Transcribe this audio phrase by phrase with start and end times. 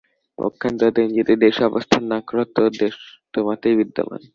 [0.37, 2.95] পক্ষান্তরে তুমি যদি দেশে অবস্থান না কর তো দেশ
[3.33, 4.21] তোমাতেই বিদ্যমান।